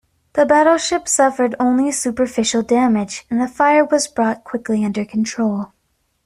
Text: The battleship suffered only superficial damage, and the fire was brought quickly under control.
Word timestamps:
The 0.33 0.47
battleship 0.47 1.07
suffered 1.07 1.53
only 1.59 1.91
superficial 1.91 2.63
damage, 2.63 3.27
and 3.29 3.39
the 3.39 3.47
fire 3.47 3.85
was 3.85 4.07
brought 4.07 4.43
quickly 4.43 4.83
under 4.83 5.05
control. 5.05 5.73